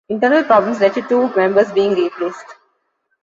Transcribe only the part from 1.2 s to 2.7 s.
members being replaced.